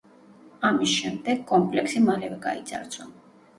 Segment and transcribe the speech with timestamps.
[0.69, 3.11] ამის შემდეგ, კომპლექსი მალევე გაიძარცვა.